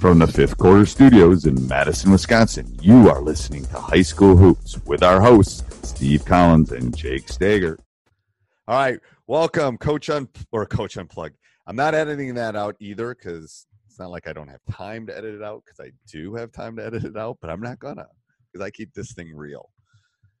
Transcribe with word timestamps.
From 0.00 0.18
the 0.18 0.26
fifth 0.26 0.58
quarter 0.58 0.86
studios 0.86 1.46
in 1.46 1.66
Madison, 1.66 2.12
Wisconsin, 2.12 2.76
you 2.80 3.08
are 3.08 3.20
listening 3.20 3.64
to 3.66 3.78
High 3.78 4.02
School 4.02 4.36
Hoops 4.36 4.78
with 4.84 5.02
our 5.02 5.20
hosts, 5.20 5.62
Steve 5.88 6.24
Collins 6.24 6.72
and 6.72 6.96
Jake 6.96 7.28
Stager. 7.28 7.78
All 8.68 8.76
right, 8.76 9.00
welcome, 9.26 9.78
Coach 9.78 10.10
Un 10.10 10.28
or 10.52 10.66
Coach 10.66 10.96
Unplugged. 10.96 11.36
I'm 11.66 11.76
not 11.76 11.94
editing 11.94 12.34
that 12.34 12.56
out 12.56 12.76
either 12.80 13.14
because 13.14 13.66
it's 13.86 13.98
not 13.98 14.10
like 14.10 14.26
I 14.26 14.32
don't 14.32 14.48
have 14.48 14.60
time 14.70 15.06
to 15.06 15.16
edit 15.16 15.34
it 15.34 15.42
out 15.42 15.62
because 15.64 15.80
I 15.80 15.92
do 16.10 16.34
have 16.34 16.52
time 16.52 16.76
to 16.76 16.84
edit 16.84 17.04
it 17.04 17.16
out, 17.16 17.38
but 17.40 17.48
I'm 17.48 17.60
not 17.60 17.78
gonna 17.78 18.06
because 18.52 18.64
I 18.64 18.70
keep 18.70 18.92
this 18.92 19.12
thing 19.12 19.34
real. 19.34 19.70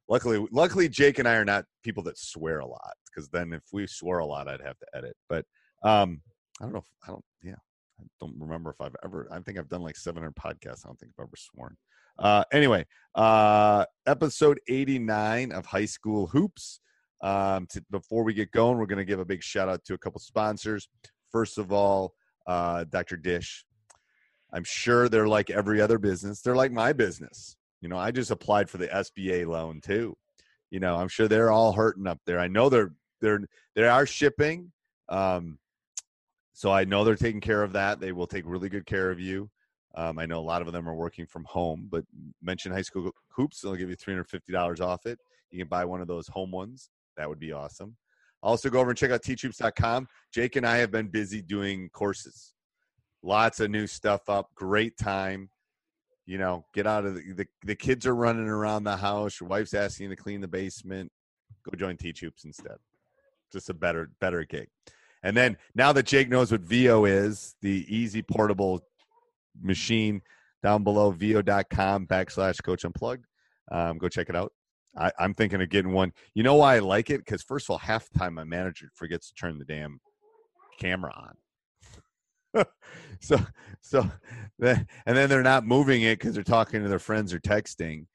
Luckily, 0.08 0.46
luckily, 0.50 0.88
Jake 0.88 1.18
and 1.18 1.28
I 1.28 1.36
are 1.36 1.44
not 1.44 1.64
people 1.82 2.02
that 2.02 2.18
swear 2.18 2.58
a 2.58 2.66
lot 2.66 2.94
because 3.06 3.28
then 3.28 3.52
if 3.52 3.62
we 3.72 3.86
swore 3.86 4.18
a 4.18 4.26
lot, 4.26 4.48
I'd 4.48 4.60
have 4.60 4.78
to 4.78 4.86
edit. 4.94 5.16
But 5.28 5.46
um, 5.82 6.20
I 6.60 6.64
don't 6.64 6.72
know. 6.72 6.80
If, 6.80 6.90
I 7.06 7.12
don't. 7.12 7.24
Yeah, 7.42 7.54
I 8.00 8.04
don't 8.20 8.34
remember 8.38 8.70
if 8.70 8.80
I've 8.80 8.96
ever. 9.04 9.28
I 9.30 9.40
think 9.40 9.58
I've 9.58 9.68
done 9.68 9.82
like 9.82 9.96
700 9.96 10.34
podcasts. 10.34 10.84
I 10.84 10.88
don't 10.88 10.98
think 10.98 11.12
I've 11.18 11.24
ever 11.24 11.36
sworn. 11.36 11.76
Uh, 12.18 12.44
anyway, 12.52 12.86
uh, 13.14 13.84
episode 14.06 14.60
89 14.68 15.52
of 15.52 15.66
High 15.66 15.84
School 15.84 16.26
Hoops. 16.28 16.80
Um, 17.22 17.66
to, 17.70 17.82
before 17.90 18.22
we 18.22 18.34
get 18.34 18.50
going, 18.50 18.76
we're 18.76 18.86
going 18.86 18.98
to 18.98 19.04
give 19.04 19.20
a 19.20 19.24
big 19.24 19.42
shout 19.42 19.68
out 19.68 19.84
to 19.86 19.94
a 19.94 19.98
couple 19.98 20.20
sponsors. 20.20 20.88
First 21.30 21.58
of 21.58 21.72
all, 21.72 22.14
uh, 22.46 22.84
Dr. 22.84 23.16
Dish. 23.16 23.64
I'm 24.52 24.64
sure 24.64 25.08
they're 25.08 25.26
like 25.26 25.50
every 25.50 25.80
other 25.80 25.98
business. 25.98 26.40
They're 26.40 26.54
like 26.54 26.70
my 26.70 26.92
business. 26.92 27.56
You 27.80 27.88
know, 27.88 27.98
I 27.98 28.12
just 28.12 28.30
applied 28.30 28.70
for 28.70 28.78
the 28.78 28.88
SBA 28.88 29.46
loan 29.46 29.80
too. 29.80 30.16
You 30.70 30.80
know, 30.80 30.96
I'm 30.96 31.08
sure 31.08 31.28
they're 31.28 31.50
all 31.50 31.72
hurting 31.72 32.06
up 32.06 32.20
there. 32.24 32.38
I 32.38 32.48
know 32.48 32.68
they're 32.68 32.92
they're 33.20 33.40
they 33.74 33.84
are 33.88 34.06
shipping. 34.06 34.72
Um, 35.08 35.58
so 36.54 36.70
I 36.70 36.84
know 36.84 37.02
they're 37.04 37.16
taking 37.16 37.40
care 37.40 37.64
of 37.64 37.72
that. 37.72 38.00
They 38.00 38.12
will 38.12 38.28
take 38.28 38.44
really 38.46 38.68
good 38.68 38.86
care 38.86 39.10
of 39.10 39.18
you. 39.18 39.50
Um, 39.96 40.18
I 40.20 40.24
know 40.24 40.38
a 40.38 40.40
lot 40.40 40.62
of 40.62 40.72
them 40.72 40.88
are 40.88 40.94
working 40.94 41.26
from 41.26 41.44
home, 41.44 41.88
but 41.90 42.04
mention 42.40 42.72
high 42.72 42.82
school 42.82 43.10
hoops, 43.28 43.60
they'll 43.60 43.74
give 43.74 43.90
you 43.90 43.96
$350 43.96 44.80
off 44.80 45.04
it. 45.04 45.18
You 45.50 45.58
can 45.58 45.68
buy 45.68 45.84
one 45.84 46.00
of 46.00 46.06
those 46.06 46.28
home 46.28 46.52
ones. 46.52 46.90
That 47.16 47.28
would 47.28 47.40
be 47.40 47.52
awesome. 47.52 47.96
Also, 48.40 48.70
go 48.70 48.78
over 48.78 48.90
and 48.90 48.98
check 48.98 49.10
out 49.10 49.22
teachhoops.com. 49.22 50.06
Jake 50.32 50.54
and 50.54 50.66
I 50.66 50.76
have 50.76 50.92
been 50.92 51.08
busy 51.08 51.42
doing 51.42 51.90
courses. 51.92 52.54
Lots 53.22 53.58
of 53.58 53.70
new 53.70 53.88
stuff 53.88 54.28
up. 54.28 54.48
Great 54.54 54.96
time. 54.96 55.50
You 56.26 56.38
know, 56.38 56.64
get 56.72 56.86
out 56.86 57.04
of 57.04 57.16
the, 57.16 57.32
the, 57.32 57.46
the 57.64 57.74
kids 57.74 58.06
are 58.06 58.14
running 58.14 58.48
around 58.48 58.84
the 58.84 58.96
house. 58.96 59.40
Your 59.40 59.48
wife's 59.48 59.74
asking 59.74 60.04
you 60.04 60.16
to 60.16 60.22
clean 60.22 60.40
the 60.40 60.48
basement. 60.48 61.10
Go 61.64 61.76
join 61.76 61.96
Teach 61.96 62.20
Hoops 62.20 62.44
instead. 62.44 62.76
Just 63.52 63.70
a 63.70 63.74
better, 63.74 64.10
better 64.20 64.44
gig. 64.44 64.68
And 65.24 65.34
then 65.34 65.56
now 65.74 65.92
that 65.92 66.04
Jake 66.04 66.28
knows 66.28 66.52
what 66.52 66.60
Veo 66.60 67.06
is, 67.06 67.56
the 67.62 67.84
easy 67.88 68.22
portable 68.22 68.86
machine 69.60 70.20
down 70.62 70.84
below, 70.84 71.10
Veo.com 71.10 72.06
backslash 72.06 72.62
coach 72.62 72.84
unplugged. 72.84 73.24
Um, 73.72 73.96
go 73.96 74.08
check 74.08 74.28
it 74.28 74.36
out. 74.36 74.52
I, 74.96 75.10
I'm 75.18 75.34
thinking 75.34 75.62
of 75.62 75.70
getting 75.70 75.92
one. 75.92 76.12
You 76.34 76.42
know 76.42 76.56
why 76.56 76.76
I 76.76 76.80
like 76.80 77.10
it? 77.10 77.18
Because 77.18 77.42
first 77.42 77.66
of 77.66 77.70
all, 77.70 77.78
half 77.78 78.08
the 78.10 78.18
time 78.18 78.34
my 78.34 78.44
manager 78.44 78.90
forgets 78.94 79.28
to 79.28 79.34
turn 79.34 79.58
the 79.58 79.64
damn 79.64 79.98
camera 80.78 81.12
on. 81.16 82.64
so, 83.20 83.40
so, 83.80 84.08
and 84.60 84.86
then 85.06 85.28
they're 85.28 85.42
not 85.42 85.66
moving 85.66 86.02
it 86.02 86.18
because 86.18 86.34
they're 86.34 86.44
talking 86.44 86.82
to 86.82 86.88
their 86.88 86.98
friends 86.98 87.32
or 87.32 87.40
texting. 87.40 88.06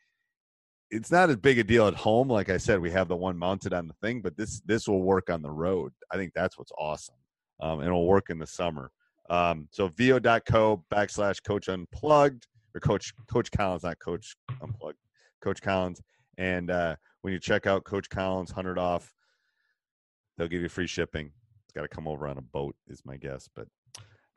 It's 0.91 1.11
not 1.11 1.29
as 1.29 1.35
big 1.35 1.59
a 1.59 1.63
deal 1.63 1.88
at 1.88 1.94
home. 1.94 2.29
Like 2.29 2.50
I 2.50 2.57
said, 2.57 2.79
we 2.79 2.89
have 2.91 3.07
the 3.07 3.16
one 3.16 3.38
mounted 3.38 3.73
on 3.73 3.88
the 3.88 3.94
thing, 4.01 4.22
but 4.22 4.35
this 4.35 4.61
this 4.66 4.88
will 4.88 5.03
work 5.03 5.29
on 5.29 5.41
the 5.41 5.51
road. 5.51 5.94
I 6.11 6.17
think 6.17 6.33
that's 6.33 6.57
what's 6.57 6.72
awesome, 6.77 7.16
um, 7.59 7.79
and 7.79 7.88
it'll 7.88 8.07
work 8.07 8.29
in 8.29 8.39
the 8.39 8.47
summer. 8.47 8.91
Um, 9.29 9.67
so 9.72 9.88
veo.co 9.88 10.83
backslash 10.91 11.44
coach 11.44 11.69
unplugged 11.69 12.47
or 12.73 12.79
coach 12.79 13.13
coach 13.31 13.51
Collins, 13.51 13.83
not 13.83 14.00
coach 14.00 14.35
unplugged, 14.61 14.97
coach 15.41 15.61
Collins. 15.61 16.01
And 16.38 16.72
uh, 16.72 16.95
when 17.21 17.33
you 17.33 17.39
check 17.39 17.67
out 17.67 17.83
Coach 17.83 18.09
Collins, 18.09 18.51
hundred 18.51 18.77
off, 18.79 19.13
they'll 20.38 20.47
give 20.47 20.61
you 20.61 20.69
free 20.69 20.88
shipping. 20.88 21.31
It's 21.66 21.73
got 21.73 21.81
to 21.81 21.88
come 21.88 22.07
over 22.07 22.27
on 22.27 22.38
a 22.38 22.41
boat, 22.41 22.75
is 22.88 23.01
my 23.06 23.17
guess. 23.17 23.50
But 23.53 23.67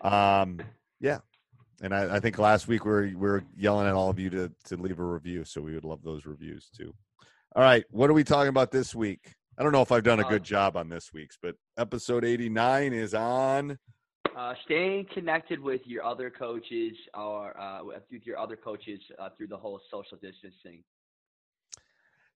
um, 0.06 0.60
yeah, 1.00 1.18
and 1.80 1.94
I, 1.94 2.16
I 2.16 2.20
think 2.20 2.38
last 2.38 2.68
week 2.68 2.84
we 2.84 2.90
were, 2.90 3.02
we 3.02 3.14
were 3.14 3.44
yelling 3.56 3.86
at 3.86 3.94
all 3.94 4.10
of 4.10 4.18
you 4.18 4.30
to 4.30 4.52
to 4.66 4.76
leave 4.76 4.98
a 4.98 5.04
review, 5.04 5.44
so 5.44 5.60
we 5.60 5.74
would 5.74 5.84
love 5.84 6.02
those 6.02 6.26
reviews 6.26 6.68
too. 6.76 6.94
All 7.54 7.62
right, 7.62 7.84
what 7.90 8.10
are 8.10 8.14
we 8.14 8.24
talking 8.24 8.48
about 8.48 8.70
this 8.70 8.94
week? 8.94 9.34
I 9.58 9.62
don't 9.62 9.72
know 9.72 9.82
if 9.82 9.92
I've 9.92 10.02
done 10.02 10.20
a 10.20 10.24
good 10.24 10.42
job 10.42 10.76
on 10.76 10.88
this 10.88 11.12
week's, 11.12 11.38
but 11.40 11.56
episode 11.76 12.24
eighty 12.24 12.48
nine 12.48 12.92
is 12.92 13.14
on. 13.14 13.78
Uh, 14.36 14.54
staying 14.64 15.06
connected 15.12 15.60
with 15.60 15.82
your 15.84 16.02
other 16.04 16.30
coaches 16.30 16.96
or 17.14 17.58
uh, 17.60 17.80
with 17.84 18.24
your 18.24 18.38
other 18.38 18.56
coaches 18.56 18.98
uh, 19.18 19.28
through 19.36 19.48
the 19.48 19.56
whole 19.56 19.78
social 19.90 20.16
distancing. 20.22 20.82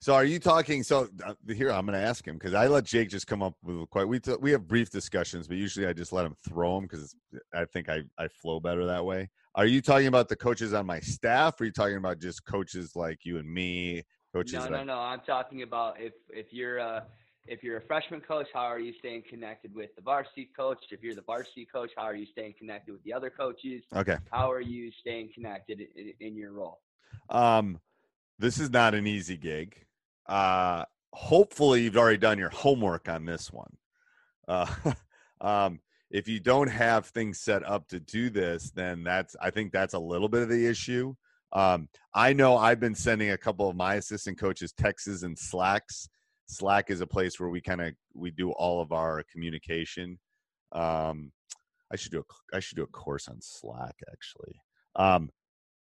So 0.07 0.15
are 0.15 0.25
you 0.25 0.39
talking? 0.39 0.85
So 0.85 1.09
uh, 1.25 1.35
here 1.53 1.73
I'm 1.73 1.85
going 1.85 1.99
to 1.99 2.07
ask 2.07 2.25
him 2.25 2.35
because 2.37 2.55
I 2.55 2.69
let 2.69 2.85
Jake 2.85 3.09
just 3.09 3.27
come 3.27 3.43
up 3.43 3.55
with 3.65 3.91
quite. 3.91 4.07
We 4.07 4.21
t- 4.21 4.37
we 4.41 4.53
have 4.53 4.69
brief 4.69 4.89
discussions, 4.89 5.49
but 5.49 5.57
usually 5.57 5.85
I 5.85 5.93
just 5.93 6.13
let 6.13 6.25
him 6.25 6.37
throw 6.49 6.77
them 6.77 6.85
because 6.85 7.17
I 7.53 7.65
think 7.65 7.89
I 7.89 8.03
I 8.17 8.29
flow 8.29 8.61
better 8.61 8.87
that 8.87 9.05
way. 9.05 9.29
Are 9.57 9.67
you 9.67 9.83
talking 9.83 10.07
about 10.07 10.29
the 10.29 10.37
coaches 10.37 10.73
on 10.75 10.87
my 10.87 11.01
staff? 11.01 11.61
Or 11.61 11.65
are 11.65 11.67
you 11.67 11.73
talking 11.73 11.97
about 11.97 12.21
just 12.21 12.45
coaches 12.45 12.95
like 12.95 13.25
you 13.25 13.39
and 13.39 13.53
me? 13.53 14.05
Coaches? 14.33 14.55
No, 14.55 14.69
no, 14.69 14.85
no. 14.85 14.97
I'm 14.97 15.23
talking 15.27 15.63
about 15.63 16.01
if 16.01 16.13
if 16.31 16.53
you're 16.53 16.79
a 16.79 17.05
if 17.49 17.65
you're 17.65 17.79
a 17.79 17.87
freshman 17.89 18.21
coach, 18.21 18.47
how 18.55 18.67
are 18.67 18.79
you 18.79 18.93
staying 19.01 19.25
connected 19.29 19.75
with 19.75 19.93
the 19.97 20.03
varsity 20.03 20.51
coach? 20.57 20.79
If 20.93 21.03
you're 21.03 21.17
the 21.17 21.23
varsity 21.23 21.67
coach, 21.67 21.91
how 21.97 22.05
are 22.05 22.15
you 22.15 22.27
staying 22.31 22.55
connected 22.57 22.93
with 22.93 23.03
the 23.03 23.13
other 23.13 23.29
coaches? 23.29 23.83
Okay. 23.93 24.19
How 24.31 24.53
are 24.53 24.61
you 24.61 24.93
staying 25.01 25.31
connected 25.35 25.81
in, 25.97 26.13
in 26.21 26.37
your 26.37 26.53
role? 26.53 26.79
Um, 27.29 27.81
this 28.39 28.61
is 28.61 28.71
not 28.71 28.95
an 28.95 29.09
easy 29.09 29.37
gig. 29.37 29.86
Uh, 30.29 30.85
hopefully 31.13 31.83
you've 31.83 31.97
already 31.97 32.19
done 32.19 32.39
your 32.39 32.51
homework 32.51 33.09
on 33.09 33.25
this 33.25 33.53
one. 33.53 33.77
Uh, 34.49 34.67
um, 35.41 35.81
if 36.11 36.29
you 36.29 36.41
don't 36.41 36.69
have 36.69 37.07
things 37.07 37.41
set 37.41 37.67
up 37.67 37.89
to 37.89 38.01
do 38.01 38.31
this, 38.31 38.71
then 38.71 39.03
that's 39.03 39.35
I 39.41 39.51
think 39.51 39.73
that's 39.73 39.95
a 39.95 39.99
little 39.99 40.29
bit 40.29 40.43
of 40.43 40.49
the 40.49 40.67
issue. 40.67 41.15
Um, 41.53 41.89
I 42.15 42.33
know 42.33 42.57
I've 42.57 42.81
been 42.81 42.95
sending 42.95 43.31
a 43.31 43.39
couple 43.39 43.69
of 43.69 43.77
my 43.77 43.95
assistant 43.95 44.39
coaches 44.39 44.73
texts 44.73 45.23
and 45.23 45.39
slacks. 45.39 46.09
Slack 46.49 46.91
is 46.91 47.01
a 47.01 47.07
place 47.07 47.41
where 47.41 47.49
we 47.49 47.61
kind 47.61 47.81
of 47.81 47.95
we 48.15 48.31
do 48.31 48.51
all 48.53 48.81
of 48.81 48.93
our 48.93 49.25
communication. 49.33 50.19
Um, 50.73 51.33
I 51.93 51.97
should 51.97 52.13
do 52.13 52.21
a 52.21 52.57
I 52.57 52.61
should 52.61 52.77
do 52.77 52.83
a 52.83 52.89
course 52.89 53.29
on 53.29 53.39
Slack 53.41 53.97
actually. 54.11 54.61
Um, 54.95 55.31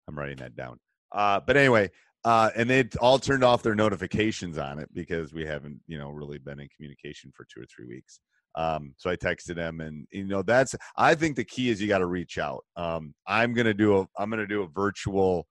I'm 0.09 0.19
writing 0.19 0.37
that 0.37 0.57
down. 0.57 0.79
Uh, 1.13 1.41
but 1.45 1.57
anyway, 1.57 1.91
uh, 2.25 2.51
and 2.55 2.69
they 2.69 2.89
all 3.01 3.19
turned 3.19 3.45
off 3.45 3.63
their 3.63 3.75
notifications 3.75 4.59
on 4.59 4.79
it 4.79 4.89
because 4.93 5.33
we 5.33 5.47
haven't, 5.47 5.81
you 5.87 5.99
know, 5.99 6.11
really 6.11 6.39
been 6.39 6.61
in 6.61 6.69
communication 6.75 7.33
for 7.35 7.47
two 7.53 7.63
or 7.63 7.67
three 7.67 7.87
weeks. 7.87 8.21
Um, 8.57 8.95
so 8.97 9.09
I 9.11 9.17
texted 9.17 9.55
them, 9.55 9.81
and 9.81 10.07
you 10.11 10.25
know, 10.25 10.43
that's 10.43 10.75
I 10.97 11.15
think 11.15 11.37
the 11.37 11.45
key 11.45 11.71
is 11.71 11.81
you 11.81 11.89
got 11.89 11.99
to 11.99 12.07
reach 12.07 12.37
out. 12.37 12.65
Um, 12.77 13.15
I'm 13.27 13.55
gonna 13.55 13.75
do 13.75 13.99
a 13.99 14.07
I'm 14.19 14.29
gonna 14.29 14.47
do 14.47 14.63
a 14.63 14.69
virtual 14.69 15.47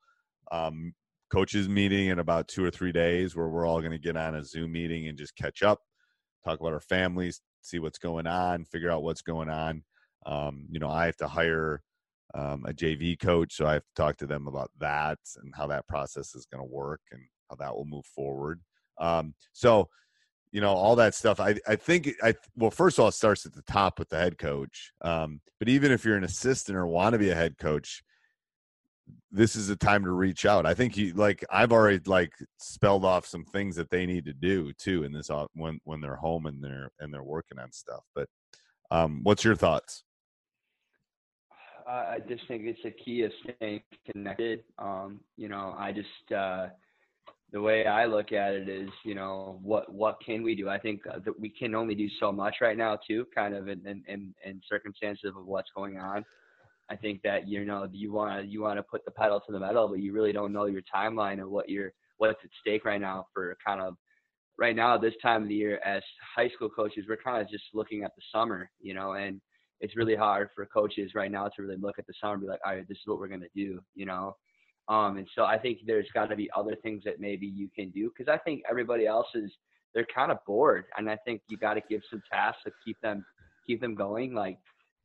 um, 0.51 0.93
coaches 1.31 1.69
meeting 1.69 2.07
in 2.07 2.19
about 2.19 2.47
two 2.49 2.63
or 2.63 2.71
three 2.71 2.91
days 2.91 3.35
where 3.35 3.47
we're 3.47 3.65
all 3.65 3.81
gonna 3.81 3.97
get 3.97 4.17
on 4.17 4.35
a 4.35 4.43
Zoom 4.43 4.73
meeting 4.73 5.07
and 5.07 5.17
just 5.17 5.35
catch 5.37 5.63
up, 5.63 5.79
talk 6.45 6.59
about 6.59 6.73
our 6.73 6.81
families, 6.81 7.41
see 7.61 7.79
what's 7.79 7.99
going 7.99 8.27
on, 8.27 8.65
figure 8.65 8.91
out 8.91 9.03
what's 9.03 9.21
going 9.21 9.49
on. 9.49 9.83
Um, 10.25 10.67
you 10.69 10.79
know, 10.79 10.89
I 10.89 11.05
have 11.05 11.17
to 11.17 11.27
hire 11.27 11.81
um, 12.33 12.63
a 12.67 12.73
JV 12.73 13.19
coach, 13.19 13.55
so 13.55 13.65
I 13.65 13.73
have 13.73 13.83
to 13.83 14.01
talk 14.01 14.17
to 14.17 14.27
them 14.27 14.47
about 14.47 14.71
that 14.79 15.19
and 15.41 15.53
how 15.55 15.67
that 15.67 15.87
process 15.87 16.35
is 16.35 16.45
going 16.45 16.61
to 16.61 16.71
work 16.71 17.01
and 17.11 17.21
how 17.49 17.55
that 17.55 17.75
will 17.75 17.85
move 17.85 18.05
forward. 18.05 18.61
Um, 18.99 19.33
so, 19.53 19.89
you 20.51 20.61
know, 20.61 20.73
all 20.73 20.95
that 20.95 21.15
stuff. 21.15 21.39
I 21.39 21.55
I 21.67 21.75
think 21.75 22.09
I 22.21 22.33
well, 22.55 22.71
first 22.71 22.97
of 22.97 23.03
all, 23.03 23.09
it 23.09 23.13
starts 23.13 23.45
at 23.45 23.53
the 23.53 23.63
top 23.63 23.99
with 23.99 24.09
the 24.09 24.17
head 24.17 24.37
coach. 24.37 24.91
Um, 25.01 25.41
but 25.59 25.69
even 25.69 25.91
if 25.91 26.05
you're 26.05 26.17
an 26.17 26.23
assistant 26.23 26.77
or 26.77 26.87
want 26.87 27.13
to 27.13 27.19
be 27.19 27.29
a 27.29 27.35
head 27.35 27.57
coach, 27.57 28.03
this 29.31 29.55
is 29.55 29.69
a 29.69 29.75
time 29.75 30.03
to 30.03 30.11
reach 30.11 30.45
out. 30.45 30.65
I 30.65 30.73
think 30.73 30.97
you 30.97 31.13
like 31.13 31.45
I've 31.51 31.71
already 31.71 31.99
like 32.05 32.33
spelled 32.59 33.05
off 33.05 33.25
some 33.25 33.45
things 33.45 33.75
that 33.75 33.89
they 33.89 34.05
need 34.05 34.25
to 34.25 34.33
do 34.33 34.73
too 34.73 35.03
in 35.03 35.11
this 35.11 35.29
when 35.53 35.79
when 35.83 36.01
they're 36.01 36.15
home 36.15 36.45
and 36.45 36.63
they're 36.63 36.91
and 36.99 37.13
they're 37.13 37.23
working 37.23 37.59
on 37.59 37.71
stuff. 37.71 38.03
But 38.15 38.27
um, 38.91 39.21
what's 39.23 39.43
your 39.43 39.55
thoughts? 39.55 40.03
I 41.89 42.17
just 42.27 42.47
think 42.47 42.63
it's 42.65 42.79
a 42.85 42.91
key 42.91 43.23
of 43.23 43.31
staying 43.43 43.81
connected. 44.11 44.63
Um, 44.77 45.19
you 45.37 45.49
know, 45.49 45.75
I 45.77 45.91
just 45.91 46.31
uh, 46.31 46.67
the 47.51 47.61
way 47.61 47.87
I 47.87 48.05
look 48.05 48.31
at 48.31 48.53
it 48.53 48.69
is, 48.69 48.89
you 49.03 49.15
know, 49.15 49.59
what 49.63 49.91
what 49.91 50.17
can 50.23 50.43
we 50.43 50.55
do? 50.55 50.69
I 50.69 50.77
think 50.77 51.01
that 51.03 51.39
we 51.39 51.49
can 51.49 51.73
only 51.73 51.95
do 51.95 52.07
so 52.19 52.31
much 52.31 52.57
right 52.61 52.77
now, 52.77 52.97
too, 53.07 53.25
kind 53.33 53.55
of 53.55 53.67
in 53.67 53.81
in, 54.07 54.35
in 54.45 54.61
circumstances 54.69 55.33
of 55.35 55.45
what's 55.45 55.69
going 55.75 55.97
on. 55.97 56.23
I 56.91 56.95
think 56.95 57.21
that 57.23 57.47
you 57.47 57.65
know 57.65 57.87
you 57.91 58.11
want 58.11 58.41
to 58.41 58.47
you 58.47 58.61
want 58.61 58.77
to 58.77 58.83
put 58.83 59.03
the 59.05 59.11
pedal 59.11 59.41
to 59.45 59.51
the 59.51 59.59
metal, 59.59 59.87
but 59.87 59.99
you 59.99 60.13
really 60.13 60.31
don't 60.31 60.53
know 60.53 60.65
your 60.65 60.83
timeline 60.93 61.39
and 61.39 61.49
what 61.49 61.69
you're 61.69 61.93
what's 62.17 62.39
at 62.43 62.49
stake 62.61 62.85
right 62.85 63.01
now 63.01 63.25
for 63.33 63.57
kind 63.65 63.81
of 63.81 63.95
right 64.59 64.75
now 64.75 64.97
this 64.97 65.13
time 65.21 65.43
of 65.43 65.49
the 65.49 65.55
year 65.55 65.79
as 65.85 66.03
high 66.35 66.49
school 66.49 66.69
coaches 66.69 67.05
we're 67.07 67.15
kind 67.15 67.41
of 67.41 67.49
just 67.49 67.63
looking 67.73 68.03
at 68.03 68.13
the 68.17 68.21
summer 68.33 68.69
you 68.81 68.93
know 68.93 69.13
and 69.13 69.39
it's 69.81 69.95
really 69.95 70.15
hard 70.15 70.49
for 70.55 70.65
coaches 70.65 71.11
right 71.15 71.31
now 71.31 71.47
to 71.47 71.61
really 71.61 71.77
look 71.77 71.99
at 71.99 72.07
the 72.07 72.13
summer 72.19 72.33
and 72.33 72.41
be 72.41 72.47
like 72.47 72.59
all 72.65 72.75
right 72.75 72.87
this 72.87 72.97
is 72.97 73.03
what 73.05 73.19
we're 73.19 73.27
going 73.27 73.39
to 73.39 73.47
do 73.55 73.79
you 73.95 74.05
know 74.05 74.35
um 74.87 75.17
and 75.17 75.27
so 75.35 75.43
i 75.43 75.57
think 75.57 75.79
there's 75.85 76.07
got 76.13 76.27
to 76.27 76.35
be 76.35 76.49
other 76.55 76.75
things 76.83 77.03
that 77.03 77.19
maybe 77.19 77.45
you 77.45 77.69
can 77.75 77.89
do 77.91 78.11
because 78.15 78.31
i 78.31 78.37
think 78.37 78.61
everybody 78.69 79.05
else 79.05 79.27
is 79.35 79.51
they're 79.93 80.07
kind 80.13 80.31
of 80.31 80.37
bored 80.45 80.85
and 80.97 81.09
i 81.09 81.17
think 81.25 81.41
you 81.49 81.57
got 81.57 81.75
to 81.75 81.81
give 81.89 82.01
some 82.09 82.21
tasks 82.31 82.61
to 82.65 82.71
keep 82.85 82.99
them 83.01 83.25
keep 83.65 83.81
them 83.81 83.95
going 83.95 84.33
like 84.33 84.57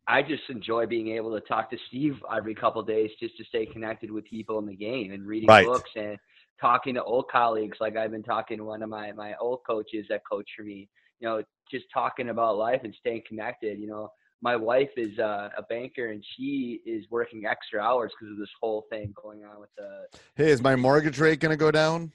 I 0.07 0.23
just 0.23 0.43
enjoy 0.51 0.87
being 0.87 1.09
able 1.09 1.33
to 1.33 1.41
talk 1.47 1.71
to 1.71 1.79
Steve 1.89 2.17
every 2.35 2.55
couple 2.55 2.83
days 2.83 3.11
just 3.19 3.37
to 3.39 3.45
stay 3.45 3.65
connected 3.65 4.11
with 4.11 4.25
people 4.27 4.59
in 4.59 4.67
the 4.67 4.75
game 4.75 5.13
and 5.13 5.27
reading 5.27 5.49
right. 5.49 5.65
books 5.65 5.91
and 5.97 6.19
talking 6.61 6.95
to 6.95 7.03
old 7.03 7.27
colleagues. 7.31 7.79
Like 7.81 7.97
I've 7.97 8.11
been 8.11 8.23
talking 8.23 8.59
to 8.59 8.65
one 8.65 8.83
of 8.83 8.91
my 8.91 9.13
my 9.13 9.35
old 9.41 9.61
coaches 9.67 10.07
that 10.11 10.23
coach 10.31 10.49
for 10.57 10.63
me. 10.63 10.89
You 11.21 11.29
know, 11.29 11.43
just 11.71 11.87
talking 11.93 12.29
about 12.29 12.59
life 12.59 12.81
and 12.85 12.95
staying 13.01 13.23
connected. 13.27 13.79
You 13.79 13.87
know, 13.87 14.11
my 14.45 14.55
wife 14.55 14.91
is 14.99 15.19
uh, 15.19 15.49
a 15.57 15.63
banker 15.63 16.09
and 16.09 16.23
she 16.37 16.83
is 16.85 17.07
working 17.11 17.47
extra 17.47 17.81
hours 17.81 18.13
because 18.13 18.31
of 18.31 18.39
this 18.39 18.51
whole 18.61 18.85
thing 18.91 19.15
going 19.21 19.43
on 19.45 19.59
with 19.59 19.71
the. 19.77 20.19
Hey, 20.37 20.51
is 20.51 20.63
my 20.63 20.77
mortgage 20.77 21.19
rate 21.19 21.41
going 21.41 21.51
to 21.51 21.57
go 21.57 21.71
down? 21.71 22.13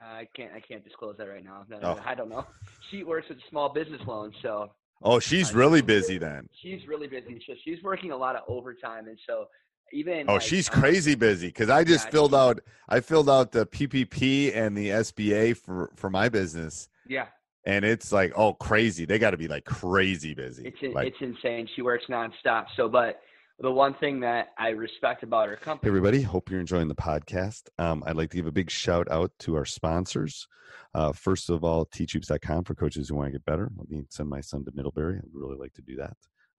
I 0.00 0.28
can't. 0.36 0.52
I 0.54 0.60
can't 0.60 0.84
disclose 0.84 1.16
that 1.18 1.28
right 1.28 1.44
now. 1.44 1.66
Oh. 1.82 2.00
I 2.04 2.14
don't 2.14 2.28
know. 2.28 2.46
She 2.90 3.02
works 3.02 3.28
with 3.28 3.38
small 3.50 3.68
business 3.68 4.00
loans, 4.06 4.34
so 4.42 4.70
Oh, 5.02 5.18
she's 5.18 5.52
really 5.52 5.82
busy 5.82 6.18
then. 6.18 6.48
She's 6.62 6.86
really 6.86 7.06
busy. 7.06 7.42
So 7.46 7.54
she's 7.64 7.82
working 7.82 8.12
a 8.12 8.16
lot 8.16 8.36
of 8.36 8.42
overtime, 8.48 9.08
and 9.08 9.18
so 9.26 9.46
even. 9.92 10.26
Oh, 10.28 10.34
like, 10.34 10.42
she's 10.42 10.70
um, 10.72 10.80
crazy 10.80 11.14
busy 11.14 11.48
because 11.48 11.68
I 11.68 11.84
just 11.84 12.06
yeah, 12.06 12.10
filled 12.12 12.34
out. 12.34 12.60
I 12.88 13.00
filled 13.00 13.28
out 13.28 13.52
the 13.52 13.66
PPP 13.66 14.56
and 14.56 14.76
the 14.76 14.88
SBA 14.90 15.56
for 15.56 15.90
for 15.96 16.10
my 16.10 16.28
business. 16.28 16.88
Yeah. 17.06 17.26
And 17.66 17.84
it's 17.84 18.12
like, 18.12 18.32
oh, 18.36 18.54
crazy! 18.54 19.04
They 19.04 19.18
got 19.18 19.32
to 19.32 19.36
be 19.36 19.48
like 19.48 19.64
crazy 19.64 20.34
busy. 20.34 20.66
It's 20.68 20.94
like, 20.94 21.08
it's 21.08 21.16
insane. 21.20 21.68
She 21.74 21.82
works 21.82 22.04
nonstop. 22.08 22.66
So, 22.76 22.88
but 22.88 23.20
the 23.58 23.70
one 23.70 23.94
thing 23.94 24.20
that 24.20 24.48
I 24.58 24.68
respect 24.68 25.22
about 25.22 25.48
her 25.48 25.56
company. 25.56 25.88
Hey 25.88 25.90
everybody, 25.90 26.22
hope 26.22 26.50
you're 26.50 26.60
enjoying 26.60 26.88
the 26.88 26.94
podcast. 26.94 27.62
Um, 27.78 28.04
I'd 28.06 28.16
like 28.16 28.30
to 28.30 28.36
give 28.36 28.46
a 28.46 28.52
big 28.52 28.70
shout 28.70 29.10
out 29.10 29.32
to 29.40 29.56
our 29.56 29.64
sponsors. 29.64 30.46
Uh, 30.94 31.12
first 31.12 31.50
of 31.50 31.64
all, 31.64 31.86
teachhoops.com 31.86 32.64
for 32.64 32.74
coaches 32.74 33.08
who 33.08 33.16
want 33.16 33.28
to 33.28 33.32
get 33.32 33.44
better. 33.44 33.70
Let 33.76 33.90
me 33.90 34.04
send 34.10 34.28
my 34.28 34.40
son 34.40 34.64
to 34.64 34.72
Middlebury. 34.74 35.18
I'd 35.18 35.30
really 35.32 35.56
like 35.56 35.72
to 35.74 35.82
do 35.82 35.96
that. 35.96 36.16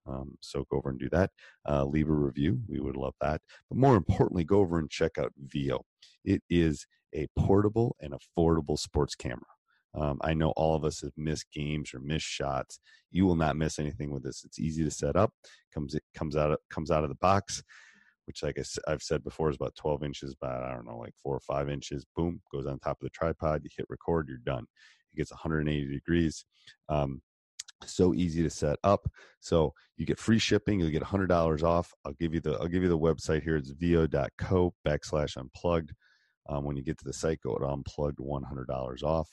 Um, 0.08 0.38
so 0.42 0.66
go 0.72 0.78
over 0.78 0.90
and 0.90 1.00
do 1.00 1.10
that. 1.10 1.32
Uh, 1.68 1.86
leave 1.86 2.10
a 2.10 2.14
review. 2.14 2.62
We 2.68 2.80
would 2.80 2.98
love 2.98 3.14
that. 3.22 3.42
But 3.70 3.78
more 3.78 3.96
importantly, 3.96 4.44
go 4.44 4.60
over 4.60 4.80
and 4.80 4.90
check 4.90 5.18
out 5.18 5.34
Veo. 5.38 5.86
It 6.24 6.42
is 6.50 6.88
a 7.14 7.28
portable 7.38 7.96
and 8.00 8.14
affordable 8.14 8.80
sports 8.80 9.16
camera. 9.16 9.46
Um, 9.96 10.20
I 10.22 10.34
know 10.34 10.52
all 10.52 10.76
of 10.76 10.84
us 10.84 11.02
have 11.02 11.14
missed 11.18 11.52
games 11.52 11.94
or 11.94 12.00
missed 12.00 12.26
shots. 12.26 12.80
You 13.12 13.26
will 13.26 13.36
not 13.36 13.56
miss 13.56 13.80
anything 13.80 14.12
with 14.12 14.24
this. 14.24 14.44
It's 14.46 14.60
easy 14.60 14.84
to 14.84 14.92
set 14.92 15.16
up. 15.16 15.32
comes 15.74 15.96
it 15.96 16.04
comes 16.14 16.36
out 16.36 16.52
of, 16.52 16.58
comes 16.70 16.92
out 16.92 17.04
of 17.04 17.10
the 17.10 17.16
box, 17.16 17.64
which 18.26 18.44
like 18.44 18.60
I, 18.60 18.92
have 18.92 19.02
said 19.02 19.24
before 19.24 19.50
is 19.50 19.56
about 19.56 19.76
12 19.76 20.04
inches, 20.04 20.36
about 20.40 20.64
I 20.64 20.74
don't 20.74 20.86
know, 20.86 20.98
like 20.98 21.14
four 21.22 21.36
or 21.36 21.40
five 21.40 21.70
inches. 21.70 22.06
Boom, 22.16 22.42
goes 22.52 22.66
on 22.66 22.80
top 22.80 22.98
of 23.02 23.06
the 23.06 23.10
tripod. 23.10 23.62
You 23.64 23.70
hit 23.76 23.88
record, 23.90 24.28
you're 24.28 24.38
done. 24.38 24.66
It 25.14 25.18
gets 25.18 25.32
180 25.32 25.92
degrees. 25.92 26.46
Um, 26.90 27.22
so 27.86 28.14
easy 28.14 28.44
to 28.44 28.50
set 28.50 28.78
up. 28.84 29.08
So 29.40 29.74
you 29.98 30.06
get 30.06 30.20
free 30.20 30.40
shipping. 30.40 30.80
You'll 30.80 30.90
get 30.90 31.04
$100 31.04 31.64
off. 31.64 31.92
I'll 32.06 32.14
give 32.14 32.34
you 32.34 32.42
the 32.42 32.54
I'll 32.54 32.68
give 32.68 32.84
you 32.84 32.90
the 32.90 32.98
website 32.98 33.44
here. 33.44 33.56
It's 33.56 33.70
veo.co 33.72 34.74
backslash 34.86 35.38
unplugged. 35.38 35.94
Um, 36.50 36.64
when 36.64 36.76
you 36.78 36.84
get 36.84 36.98
to 37.00 37.06
the 37.06 37.14
site, 37.14 37.42
go 37.42 37.56
to 37.56 37.68
unplugged 37.68 38.20
$100 38.20 39.04
off 39.04 39.30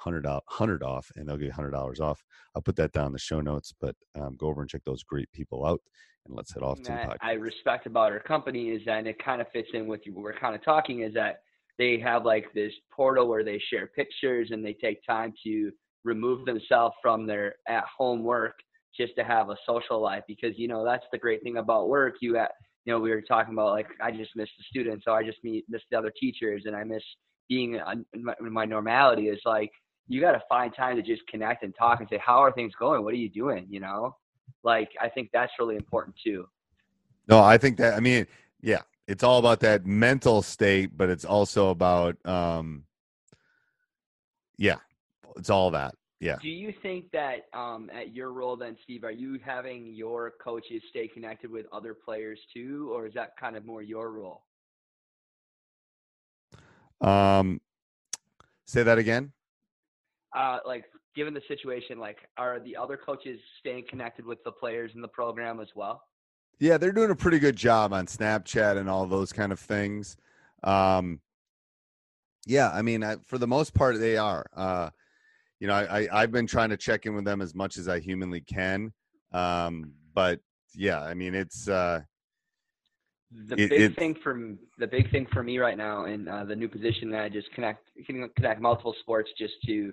hundred 0.00 0.26
out 0.26 0.44
hundred 0.46 0.82
off, 0.82 1.10
and 1.16 1.28
they'll 1.28 1.36
get 1.36 1.52
hundred 1.52 1.70
dollars 1.70 2.00
off. 2.00 2.22
I'll 2.54 2.62
put 2.62 2.76
that 2.76 2.92
down 2.92 3.06
in 3.06 3.12
the 3.12 3.18
show 3.18 3.40
notes, 3.40 3.72
but 3.80 3.94
um, 4.20 4.36
go 4.36 4.48
over 4.48 4.60
and 4.60 4.70
check 4.70 4.82
those 4.84 5.02
great 5.02 5.30
people 5.32 5.64
out, 5.64 5.80
and 6.26 6.36
let's 6.36 6.52
head 6.52 6.62
off 6.62 6.78
to 6.78 6.84
the 6.84 6.90
podcast. 6.90 7.16
I 7.20 7.32
respect 7.32 7.86
about 7.86 8.12
our 8.12 8.20
company 8.20 8.70
is 8.70 8.82
that 8.86 8.98
and 8.98 9.06
it 9.06 9.22
kind 9.22 9.40
of 9.40 9.46
fits 9.52 9.68
in 9.74 9.86
with 9.86 10.00
you. 10.04 10.14
What 10.14 10.24
we're 10.24 10.38
kind 10.38 10.54
of 10.54 10.64
talking 10.64 11.02
is 11.02 11.14
that 11.14 11.42
they 11.78 11.98
have 11.98 12.24
like 12.24 12.52
this 12.54 12.72
portal 12.90 13.28
where 13.28 13.44
they 13.44 13.60
share 13.70 13.86
pictures 13.86 14.50
and 14.50 14.64
they 14.64 14.74
take 14.74 15.04
time 15.06 15.32
to 15.44 15.70
remove 16.04 16.46
themselves 16.46 16.94
from 17.02 17.26
their 17.26 17.56
at 17.68 17.84
home 17.84 18.22
work 18.22 18.58
just 18.96 19.14
to 19.16 19.24
have 19.24 19.50
a 19.50 19.56
social 19.66 20.00
life 20.00 20.22
because 20.26 20.52
you 20.56 20.68
know 20.68 20.84
that's 20.84 21.04
the 21.12 21.18
great 21.18 21.42
thing 21.42 21.58
about 21.58 21.88
work 21.88 22.16
you 22.20 22.36
at 22.36 22.52
you 22.84 22.92
know 22.92 22.98
we 22.98 23.10
were 23.10 23.22
talking 23.22 23.52
about 23.52 23.70
like 23.70 23.86
i 24.02 24.10
just 24.10 24.30
miss 24.34 24.48
the 24.58 24.64
students 24.68 25.04
so 25.04 25.12
i 25.12 25.22
just 25.22 25.38
meet 25.44 25.64
miss 25.68 25.82
the 25.90 25.98
other 25.98 26.12
teachers 26.18 26.64
and 26.66 26.74
i 26.74 26.82
miss 26.82 27.02
being 27.48 27.74
in 27.74 28.24
my, 28.24 28.34
my 28.40 28.64
normality 28.64 29.28
is 29.28 29.40
like 29.44 29.70
you 30.08 30.20
got 30.20 30.32
to 30.32 30.42
find 30.48 30.74
time 30.74 30.96
to 30.96 31.02
just 31.02 31.26
connect 31.28 31.62
and 31.62 31.74
talk 31.74 32.00
and 32.00 32.08
say, 32.08 32.18
how 32.18 32.38
are 32.38 32.52
things 32.52 32.74
going? 32.78 33.04
What 33.04 33.14
are 33.14 33.18
you 33.18 33.30
doing? 33.30 33.66
You 33.70 33.80
know, 33.80 34.16
like 34.62 34.90
I 35.00 35.08
think 35.08 35.30
that's 35.32 35.52
really 35.58 35.76
important 35.76 36.16
too. 36.22 36.48
No, 37.28 37.40
I 37.40 37.58
think 37.58 37.76
that, 37.78 37.94
I 37.94 38.00
mean, 38.00 38.26
yeah, 38.60 38.80
it's 39.06 39.22
all 39.22 39.38
about 39.38 39.60
that 39.60 39.86
mental 39.86 40.42
state, 40.42 40.96
but 40.96 41.08
it's 41.10 41.24
also 41.24 41.70
about, 41.70 42.16
um, 42.26 42.84
yeah, 44.56 44.76
it's 45.36 45.48
all 45.50 45.70
that. 45.70 45.94
Yeah. 46.18 46.36
Do 46.42 46.50
you 46.50 46.74
think 46.82 47.10
that 47.12 47.46
um, 47.54 47.88
at 47.94 48.14
your 48.14 48.32
role 48.32 48.56
then, 48.56 48.76
Steve, 48.82 49.04
are 49.04 49.10
you 49.10 49.38
having 49.42 49.94
your 49.94 50.34
coaches 50.42 50.82
stay 50.90 51.08
connected 51.08 51.50
with 51.50 51.66
other 51.72 51.94
players 51.94 52.38
too, 52.52 52.90
or 52.92 53.06
is 53.06 53.14
that 53.14 53.36
kind 53.38 53.56
of 53.56 53.64
more 53.64 53.80
your 53.80 54.10
role? 54.10 54.42
Um, 57.00 57.62
say 58.66 58.82
that 58.82 58.98
again 58.98 59.32
uh, 60.36 60.58
like 60.66 60.84
given 61.14 61.34
the 61.34 61.42
situation, 61.48 61.98
like 61.98 62.18
are 62.36 62.60
the 62.60 62.76
other 62.76 62.96
coaches 62.96 63.38
staying 63.58 63.84
connected 63.88 64.24
with 64.24 64.42
the 64.44 64.52
players 64.52 64.92
in 64.94 65.02
the 65.02 65.08
program 65.08 65.60
as 65.60 65.68
well? 65.74 66.02
Yeah, 66.58 66.76
they're 66.76 66.92
doing 66.92 67.10
a 67.10 67.16
pretty 67.16 67.38
good 67.38 67.56
job 67.56 67.92
on 67.92 68.06
Snapchat 68.06 68.76
and 68.76 68.88
all 68.88 69.06
those 69.06 69.32
kind 69.32 69.50
of 69.50 69.58
things. 69.58 70.16
Um, 70.62 71.20
yeah, 72.46 72.70
I 72.70 72.82
mean, 72.82 73.02
I, 73.02 73.16
for 73.24 73.38
the 73.38 73.46
most 73.46 73.74
part, 73.74 73.98
they 73.98 74.16
are. 74.16 74.46
Uh, 74.54 74.90
you 75.58 75.66
know, 75.66 75.74
I, 75.74 76.08
I 76.10 76.20
have 76.22 76.32
been 76.32 76.46
trying 76.46 76.70
to 76.70 76.76
check 76.76 77.06
in 77.06 77.14
with 77.14 77.24
them 77.24 77.40
as 77.42 77.54
much 77.54 77.76
as 77.76 77.88
I 77.88 78.00
humanly 78.00 78.40
can. 78.40 78.92
Um, 79.32 79.92
but 80.14 80.40
yeah, 80.74 81.02
I 81.02 81.14
mean, 81.14 81.34
it's 81.34 81.68
uh, 81.68 82.00
the 83.30 83.54
it, 83.54 83.70
big 83.70 83.80
it, 83.80 83.96
thing 83.96 84.16
for 84.22 84.56
the 84.78 84.86
big 84.86 85.10
thing 85.10 85.26
for 85.32 85.42
me 85.42 85.58
right 85.58 85.76
now 85.76 86.06
in 86.06 86.26
uh, 86.28 86.44
the 86.44 86.56
new 86.56 86.68
position 86.68 87.10
that 87.10 87.22
I 87.22 87.28
just 87.28 87.50
connect 87.52 87.88
can 88.06 88.28
connect 88.36 88.60
multiple 88.60 88.94
sports 89.00 89.30
just 89.38 89.54
to 89.66 89.92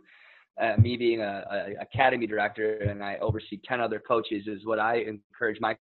uh, 0.61 0.75
me 0.77 0.97
being 0.97 1.21
a, 1.21 1.43
a, 1.51 1.81
academy 1.81 2.27
director 2.27 2.77
and 2.77 3.03
I 3.03 3.17
oversee 3.17 3.59
10 3.65 3.79
other 3.79 3.99
coaches 3.99 4.47
is 4.47 4.65
what 4.65 4.79
I 4.79 4.97
encourage 4.97 5.59
my 5.59 5.77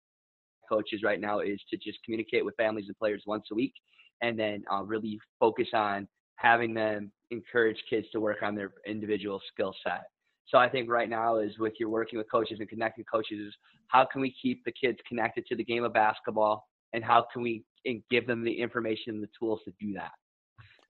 coaches 0.69 1.01
right 1.03 1.19
now 1.19 1.39
is 1.39 1.59
to 1.69 1.77
just 1.77 1.99
communicate 2.05 2.45
with 2.45 2.55
families 2.55 2.85
and 2.87 2.97
players 2.97 3.23
once 3.25 3.45
a 3.51 3.55
week, 3.55 3.73
and 4.21 4.39
then 4.39 4.63
uh, 4.71 4.83
really 4.83 5.19
focus 5.39 5.67
on 5.73 6.07
having 6.35 6.73
them 6.73 7.11
encourage 7.29 7.77
kids 7.89 8.07
to 8.11 8.19
work 8.19 8.41
on 8.41 8.55
their 8.55 8.71
individual 8.87 9.41
skill 9.51 9.73
set. 9.83 10.03
So 10.47 10.57
I 10.57 10.69
think 10.69 10.89
right 10.89 11.09
now 11.09 11.37
is 11.37 11.57
with 11.59 11.73
your 11.79 11.89
working 11.89 12.17
with 12.17 12.29
coaches 12.31 12.57
and 12.59 12.67
connecting 12.67 13.05
coaches 13.11 13.39
is 13.39 13.53
how 13.87 14.05
can 14.11 14.21
we 14.21 14.33
keep 14.41 14.63
the 14.65 14.71
kids 14.71 14.97
connected 15.07 15.45
to 15.47 15.55
the 15.55 15.63
game 15.63 15.83
of 15.83 15.93
basketball 15.93 16.65
and 16.93 17.03
how 17.03 17.25
can 17.31 17.41
we 17.41 17.63
give 18.09 18.27
them 18.27 18.43
the 18.43 18.51
information 18.51 19.15
and 19.15 19.23
the 19.23 19.29
tools 19.37 19.59
to 19.65 19.73
do 19.79 19.93
that. 19.93 20.11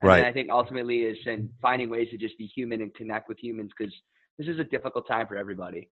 And 0.02 0.08
right. 0.08 0.24
I 0.24 0.32
think 0.32 0.50
ultimately 0.50 1.02
is 1.02 1.18
in 1.26 1.48
finding 1.60 1.88
ways 1.88 2.08
to 2.10 2.18
just 2.18 2.36
be 2.36 2.46
human 2.46 2.82
and 2.82 2.92
connect 2.94 3.28
with 3.28 3.38
humans 3.38 3.70
because 3.76 3.94
this 4.38 4.48
is 4.48 4.58
a 4.58 4.64
difficult 4.64 5.06
time 5.06 5.26
for 5.26 5.36
everybody. 5.36 5.88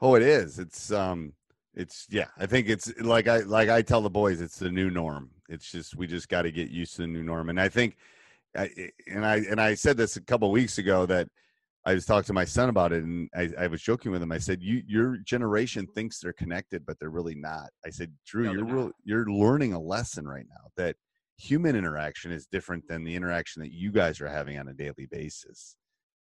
Oh, 0.00 0.14
it 0.14 0.22
is. 0.22 0.58
It's 0.58 0.92
um 0.92 1.32
it's 1.76 2.06
yeah 2.10 2.26
i 2.38 2.46
think 2.46 2.68
it's 2.68 2.92
like 3.00 3.28
i 3.28 3.38
like 3.38 3.68
i 3.68 3.82
tell 3.82 4.00
the 4.00 4.10
boys 4.10 4.40
it's 4.40 4.58
the 4.58 4.70
new 4.70 4.90
norm 4.90 5.30
it's 5.48 5.70
just 5.70 5.96
we 5.96 6.06
just 6.06 6.28
got 6.28 6.42
to 6.42 6.52
get 6.52 6.70
used 6.70 6.96
to 6.96 7.02
the 7.02 7.08
new 7.08 7.22
norm 7.22 7.48
and 7.48 7.60
i 7.60 7.68
think 7.68 7.96
I, 8.56 8.70
and 9.08 9.26
i 9.26 9.36
and 9.50 9.60
i 9.60 9.74
said 9.74 9.96
this 9.96 10.16
a 10.16 10.20
couple 10.20 10.50
weeks 10.50 10.78
ago 10.78 11.06
that 11.06 11.28
i 11.84 11.92
was 11.92 12.06
talking 12.06 12.26
to 12.26 12.32
my 12.32 12.44
son 12.44 12.68
about 12.68 12.92
it 12.92 13.02
and 13.02 13.28
I, 13.34 13.50
I 13.58 13.66
was 13.66 13.82
joking 13.82 14.12
with 14.12 14.22
him 14.22 14.30
i 14.30 14.38
said 14.38 14.62
you 14.62 14.82
your 14.86 15.16
generation 15.18 15.86
thinks 15.86 16.20
they're 16.20 16.32
connected 16.32 16.86
but 16.86 16.98
they're 17.00 17.10
really 17.10 17.34
not 17.34 17.70
i 17.84 17.90
said 17.90 18.12
drew 18.24 18.44
No, 18.44 18.52
you're 18.52 18.64
real, 18.64 18.90
you're 19.04 19.26
learning 19.26 19.72
a 19.72 19.80
lesson 19.80 20.26
right 20.26 20.46
now 20.48 20.70
that 20.76 20.96
human 21.36 21.76
interaction 21.76 22.30
is 22.30 22.46
different 22.46 22.86
than 22.88 23.04
the 23.04 23.14
interaction 23.14 23.60
that 23.62 23.72
you 23.72 23.90
guys 23.90 24.20
are 24.20 24.28
having 24.28 24.58
on 24.58 24.68
a 24.68 24.74
daily 24.74 25.06
basis 25.10 25.76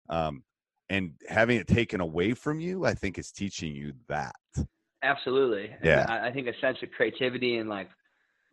um, 0.09 0.43
and 0.89 1.13
having 1.29 1.59
it 1.59 1.67
taken 1.67 2.01
away 2.01 2.33
from 2.33 2.61
you 2.61 2.85
i 2.85 2.95
think 2.95 3.19
is 3.19 3.31
teaching 3.31 3.75
you 3.75 3.93
that 4.09 4.35
Absolutely. 5.03 5.71
Yeah. 5.83 6.07
I, 6.09 6.29
I 6.29 6.33
think 6.33 6.47
a 6.47 6.59
sense 6.61 6.79
of 6.83 6.91
creativity 6.91 7.57
and 7.57 7.69
like 7.69 7.89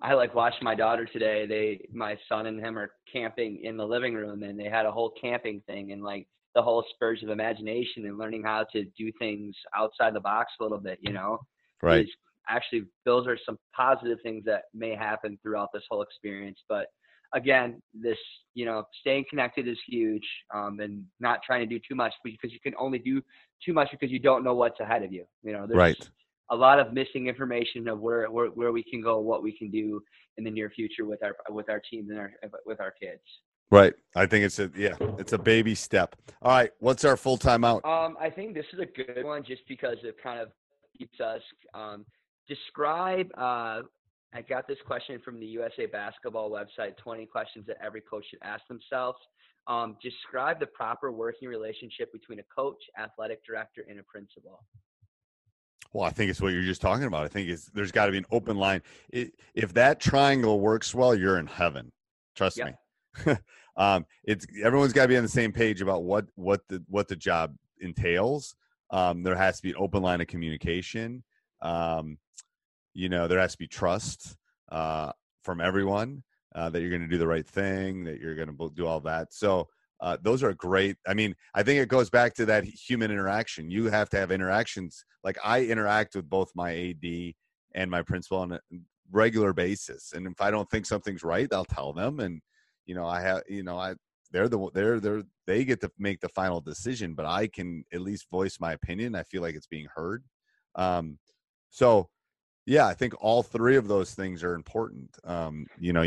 I 0.02 0.14
like 0.14 0.36
watched 0.36 0.62
my 0.62 0.76
daughter 0.76 1.06
today. 1.06 1.46
They 1.46 1.88
my 1.92 2.18
son 2.30 2.46
and 2.46 2.60
him 2.60 2.78
are 2.78 2.92
camping 3.12 3.64
in 3.64 3.78
the 3.78 3.86
living 3.86 4.14
room 4.14 4.44
and 4.44 4.60
they 4.60 4.70
had 4.70 4.86
a 4.86 4.92
whole 4.92 5.12
camping 5.20 5.62
thing 5.68 5.92
and 5.92 6.04
like 6.04 6.28
the 6.56 6.62
whole 6.62 6.84
spurge 6.94 7.24
of 7.24 7.30
imagination 7.30 8.06
and 8.06 8.18
learning 8.18 8.44
how 8.44 8.66
to 8.74 8.86
do 8.98 9.12
things 9.20 9.56
outside 9.76 10.14
the 10.14 10.20
box 10.20 10.54
a 10.60 10.64
little 10.64 10.78
bit, 10.78 11.00
you 11.02 11.14
know. 11.14 11.40
right 11.82 12.06
Is 12.06 12.12
actually 12.50 12.84
those 13.06 13.28
are 13.28 13.38
some 13.46 13.58
positive 13.76 14.20
things 14.24 14.44
that 14.46 14.64
may 14.74 14.96
happen 14.96 15.38
throughout 15.42 15.70
this 15.74 15.84
whole 15.90 16.02
experience. 16.02 16.60
But 16.70 16.88
again, 17.34 17.82
this, 17.94 18.18
you 18.54 18.66
know, 18.66 18.84
staying 19.02 19.26
connected 19.30 19.68
is 19.68 19.78
huge. 19.88 20.26
Um, 20.54 20.80
and 20.80 21.04
not 21.20 21.40
trying 21.46 21.62
to 21.62 21.66
do 21.66 21.80
too 21.88 21.96
much 21.96 22.14
because 22.24 22.52
you 22.52 22.60
can 22.62 22.74
only 22.80 23.00
do 23.00 23.22
too 23.66 23.74
much 23.74 23.90
because 23.92 24.12
you 24.12 24.20
don't 24.20 24.44
know 24.44 24.54
what's 24.54 24.80
ahead 24.80 25.04
of 25.04 25.12
you. 25.12 25.26
You 25.44 25.54
know, 25.54 25.66
there's 25.68 25.78
right 25.78 26.10
a 26.50 26.56
lot 26.56 26.80
of 26.80 26.94
missing 26.94 27.28
information 27.28 27.88
of 27.88 28.00
where, 28.00 28.32
where 28.32 28.48
where 28.48 28.72
we 28.72 28.84
can 28.84 29.02
go, 29.02 29.20
what 29.20 29.44
we 29.44 29.52
can 29.58 29.70
do 29.70 30.02
in 30.38 30.44
the 30.44 30.52
near 30.52 30.70
future 30.70 31.06
with 31.06 31.22
our 31.24 31.36
with 31.50 31.70
our 31.70 31.82
teams 31.90 32.10
and 32.10 32.20
our 32.20 32.32
with 32.66 32.80
our 32.80 32.92
kids. 32.92 33.22
right 33.70 33.94
i 34.16 34.26
think 34.26 34.46
it's 34.46 34.60
a 34.60 34.72
yeah 34.78 34.96
it's 35.18 35.34
a 35.34 35.38
baby 35.38 35.76
step 35.76 36.16
all 36.42 36.52
right 36.52 36.72
what's 36.80 37.04
our 37.04 37.18
full 37.18 37.36
time 37.38 37.66
out 37.66 37.84
Um, 37.84 38.16
I 38.20 38.30
think 38.30 38.54
this 38.54 38.66
is 38.72 38.80
a 38.80 38.86
good 38.86 39.26
one 39.26 39.44
just 39.44 39.64
because 39.68 39.98
it 40.04 40.16
kind 40.24 40.40
of 40.40 40.50
keeps 40.98 41.20
us. 41.20 41.42
Um, 41.74 42.06
describe. 42.48 43.30
Uh, 43.38 43.82
I 44.34 44.42
got 44.48 44.68
this 44.68 44.78
question 44.86 45.20
from 45.24 45.40
the 45.40 45.46
USA 45.48 45.86
Basketball 45.86 46.52
website. 46.52 46.98
Twenty 46.98 47.26
questions 47.26 47.66
that 47.68 47.78
every 47.84 48.02
coach 48.02 48.26
should 48.30 48.40
ask 48.44 48.62
themselves. 48.68 49.18
Um, 49.68 49.98
describe 50.02 50.60
the 50.60 50.68
proper 50.68 51.12
working 51.12 51.50
relationship 51.50 52.12
between 52.14 52.40
a 52.40 52.44
coach, 52.44 52.78
athletic 52.98 53.46
director, 53.46 53.86
and 53.90 54.00
a 54.00 54.04
principal. 54.04 54.64
Well, 55.94 56.06
I 56.06 56.10
think 56.10 56.30
it's 56.30 56.42
what 56.42 56.54
you're 56.54 56.64
just 56.64 56.82
talking 56.82 57.06
about. 57.06 57.24
I 57.24 57.28
think 57.28 57.50
it's 57.50 57.66
there's 57.68 57.92
got 57.92 58.06
to 58.08 58.12
be 58.12 58.18
an 58.18 58.26
open 58.32 58.58
line. 58.58 58.82
It, 59.10 59.34
if 59.56 59.74
that 59.74 60.00
triangle 60.00 60.60
works 60.60 60.94
well, 60.94 61.16
you're 61.16 61.40
in 61.40 61.48
heaven. 61.48 61.92
Trust 62.36 62.58
Yep. 62.58 62.76
me. 63.26 63.34
um, 63.78 64.06
it's 64.24 64.46
everyone's 64.64 64.94
got 64.94 65.04
to 65.04 65.08
be 65.08 65.18
on 65.18 65.24
the 65.24 65.30
same 65.30 65.52
page 65.52 65.82
about 65.82 66.04
what 66.04 66.26
what 66.36 66.62
the 66.68 66.84
what 66.88 67.08
the 67.08 67.16
job 67.16 67.56
entails. 67.80 68.56
Um, 68.92 69.24
there 69.24 69.36
has 69.36 69.58
to 69.58 69.64
be 69.64 69.70
an 69.72 69.76
open 69.80 70.02
line 70.02 70.22
of 70.22 70.28
communication. 70.28 71.24
Um, 71.62 72.18
you 72.94 73.10
know, 73.10 73.28
there 73.28 73.40
has 73.40 73.54
to 73.54 73.58
be 73.58 73.68
trust 73.68 74.36
uh, 74.72 75.12
from 75.44 75.62
everyone 75.62 76.24
uh, 76.56 76.70
that 76.70 76.82
you're 76.82 76.90
going 76.90 77.02
to 77.02 77.08
do 77.08 77.18
the 77.18 77.28
right 77.28 77.48
thing, 77.48 78.04
that 78.06 78.20
you're 78.20 78.36
going 78.36 78.56
to 78.56 78.72
do 78.76 78.88
all 78.88 79.00
that. 79.02 79.34
So 79.34 79.68
uh, 80.02 80.18
those 80.22 80.44
are 80.44 80.54
great. 80.54 80.98
I 81.08 81.14
mean, 81.14 81.36
I 81.54 81.64
think 81.64 81.82
it 81.82 81.90
goes 81.90 82.10
back 82.10 82.34
to 82.36 82.46
that 82.48 82.64
human 82.64 83.12
interaction. 83.12 83.72
You 83.72 83.86
have 83.86 84.10
to 84.10 84.18
have 84.18 84.32
interactions. 84.32 85.06
Like 85.24 85.38
I 85.44 85.64
interact 85.66 86.16
with 86.16 86.30
both 86.30 86.52
my 86.56 86.74
AD 86.76 87.34
and 87.76 87.90
my 87.90 88.02
principal 88.02 88.40
on 88.40 88.54
a 88.54 88.60
regular 89.12 89.54
basis, 89.54 90.14
and 90.14 90.28
if 90.28 90.40
I 90.42 90.52
don't 90.52 90.70
think 90.70 90.86
something's 90.86 91.24
right, 91.24 91.52
I'll 91.52 91.66
tell 91.66 91.94
them. 91.94 92.20
And 92.20 92.42
you 92.86 92.96
know, 92.96 93.08
I 93.08 93.22
have, 93.22 93.44
you 93.48 93.64
know, 93.64 93.78
I 93.78 93.96
they're 94.32 94.50
the 94.50 94.70
they're 94.74 95.00
they're 95.00 95.24
they 95.48 95.66
get 95.66 95.82
to 95.82 95.92
make 95.98 96.20
the 96.20 96.30
final 96.30 96.62
decision, 96.62 97.14
but 97.14 97.26
I 97.26 97.48
can 97.48 97.84
at 97.94 98.02
least 98.02 98.30
voice 98.30 98.58
my 98.60 98.74
opinion. 98.74 99.16
I 99.16 99.24
feel 99.24 99.42
like 99.42 99.56
it's 99.56 99.68
being 99.68 99.88
heard. 99.94 100.24
Um, 100.76 101.18
so 101.70 102.10
yeah, 102.66 102.86
I 102.86 102.94
think 102.94 103.14
all 103.22 103.44
three 103.44 103.78
of 103.78 103.88
those 103.88 104.14
things 104.14 104.44
are 104.44 104.54
important. 104.54 105.10
Um, 105.24 105.68
you 105.80 105.94
know, 105.94 106.04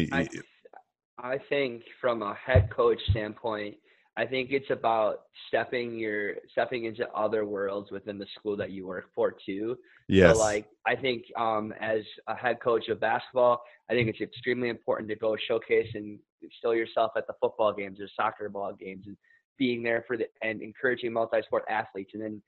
I 1.23 1.38
think 1.49 1.83
from 2.00 2.23
a 2.23 2.35
head 2.35 2.71
coach 2.75 2.99
standpoint, 3.11 3.76
I 4.17 4.26
think 4.26 4.50
it's 4.50 4.71
about 4.71 5.23
stepping 5.49 5.99
your 5.99 6.35
stepping 6.52 6.85
into 6.85 7.09
other 7.11 7.47
worlds 7.47 7.90
within 7.90 8.19
the 8.19 8.26
school 8.38 8.57
that 8.59 8.71
you 8.71 8.87
work 8.87 9.07
for 9.14 9.35
too. 9.47 9.79
yes, 10.09 10.37
So 10.37 10.43
like 10.43 10.67
I 10.87 10.97
think 10.97 11.25
um, 11.38 11.73
as 11.81 12.00
a 12.26 12.35
head 12.35 12.61
coach 12.61 12.88
of 12.88 13.00
basketball, 13.00 13.62
I 13.88 13.95
think 13.95 14.09
it's 14.09 14.21
extremely 14.21 14.69
important 14.69 15.09
to 15.11 15.17
go 15.17 15.37
showcase 15.49 15.88
and 15.95 16.19
show 16.62 16.73
yourself 16.73 17.12
at 17.17 17.26
the 17.26 17.35
football 17.40 17.73
games 17.73 18.00
or 18.00 18.09
soccer 18.14 18.49
ball 18.50 18.75
games 18.79 19.05
and 19.07 19.17
being 19.59 19.83
there 19.83 20.05
for 20.07 20.17
the 20.17 20.26
and 20.43 20.61
encouraging 20.61 21.12
multi-sport 21.12 21.64
athletes 21.69 22.11
and 22.14 22.23
then 22.23 22.43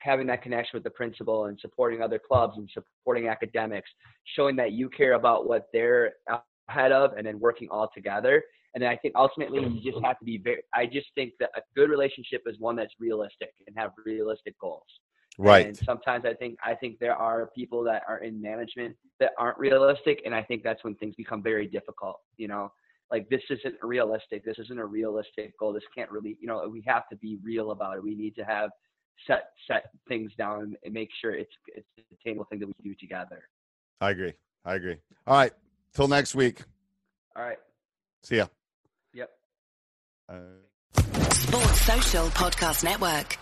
having 0.00 0.26
that 0.26 0.42
connection 0.42 0.76
with 0.76 0.84
the 0.84 0.90
principal 0.90 1.46
and 1.46 1.58
supporting 1.60 2.02
other 2.02 2.18
clubs 2.18 2.56
and 2.56 2.68
supporting 2.72 3.28
academics, 3.28 3.90
showing 4.36 4.56
that 4.56 4.72
you 4.72 4.88
care 4.88 5.14
about 5.14 5.46
what 5.46 5.68
they're 5.72 6.14
ahead 6.68 6.92
of 6.92 7.12
and 7.16 7.26
then 7.26 7.38
working 7.38 7.68
all 7.70 7.90
together. 7.94 8.42
And 8.74 8.82
then 8.82 8.90
I 8.90 8.96
think 8.96 9.14
ultimately 9.16 9.60
you 9.60 9.92
just 9.92 10.04
have 10.04 10.18
to 10.18 10.24
be 10.24 10.38
very 10.38 10.62
I 10.74 10.86
just 10.86 11.06
think 11.14 11.32
that 11.38 11.50
a 11.56 11.60
good 11.76 11.90
relationship 11.90 12.42
is 12.46 12.56
one 12.58 12.76
that's 12.76 12.92
realistic 12.98 13.52
and 13.66 13.76
have 13.78 13.92
realistic 14.04 14.58
goals. 14.58 14.86
right. 15.38 15.66
And 15.66 15.76
sometimes 15.76 16.24
I 16.24 16.34
think 16.34 16.58
I 16.64 16.74
think 16.74 16.98
there 16.98 17.14
are 17.14 17.50
people 17.54 17.84
that 17.84 18.02
are 18.08 18.18
in 18.18 18.40
management 18.40 18.96
that 19.20 19.32
aren't 19.38 19.58
realistic, 19.58 20.22
and 20.24 20.34
I 20.34 20.42
think 20.42 20.62
that's 20.62 20.82
when 20.82 20.96
things 20.96 21.14
become 21.14 21.42
very 21.42 21.66
difficult. 21.66 22.16
You 22.36 22.48
know, 22.48 22.72
like 23.10 23.28
this 23.28 23.42
isn't 23.50 23.76
realistic. 23.82 24.44
This 24.44 24.58
isn't 24.58 24.78
a 24.78 24.86
realistic 24.86 25.56
goal. 25.58 25.72
This 25.72 25.84
can't 25.96 26.10
really. 26.10 26.36
You 26.40 26.48
know, 26.48 26.68
we 26.68 26.82
have 26.86 27.08
to 27.10 27.16
be 27.16 27.38
real 27.42 27.70
about 27.70 27.96
it. 27.96 28.02
We 28.02 28.14
need 28.14 28.34
to 28.36 28.44
have 28.44 28.70
set 29.26 29.52
set 29.66 29.90
things 30.08 30.32
down 30.36 30.76
and 30.84 30.94
make 30.94 31.10
sure 31.20 31.34
it's 31.34 31.52
it's 31.68 31.86
a 31.98 32.14
attainable 32.14 32.44
thing 32.46 32.60
that 32.60 32.68
we 32.68 32.74
do 32.82 32.94
together. 32.94 33.48
I 34.00 34.10
agree. 34.10 34.34
I 34.64 34.74
agree. 34.74 34.96
All 35.26 35.36
right. 35.36 35.52
Till 35.94 36.08
next 36.08 36.34
week. 36.34 36.62
All 37.36 37.42
right. 37.42 37.58
See 38.22 38.36
ya. 38.36 38.46
Yep. 39.12 39.30
Uh, 40.28 40.38
Sports 41.30 41.80
Social 41.82 42.26
Podcast 42.28 42.84
Network. 42.84 43.38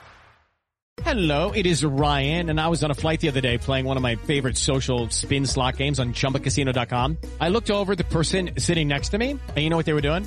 Hello, 1.00 1.52
it 1.52 1.64
is 1.64 1.82
Ryan, 1.82 2.50
and 2.50 2.60
I 2.60 2.68
was 2.68 2.84
on 2.84 2.90
a 2.90 2.94
flight 2.94 3.20
the 3.20 3.28
other 3.28 3.40
day 3.40 3.56
playing 3.56 3.86
one 3.86 3.96
of 3.96 4.02
my 4.02 4.16
favorite 4.16 4.58
social 4.58 5.08
spin 5.08 5.46
slot 5.46 5.78
games 5.78 5.98
on 5.98 6.12
ChumbaCasino.com. 6.12 7.16
I 7.40 7.48
looked 7.48 7.70
over 7.70 7.92
at 7.92 7.98
the 7.98 8.04
person 8.04 8.50
sitting 8.58 8.88
next 8.88 9.08
to 9.10 9.18
me, 9.18 9.30
and 9.30 9.56
you 9.56 9.70
know 9.70 9.76
what 9.76 9.86
they 9.86 9.94
were 9.94 10.02
doing? 10.02 10.26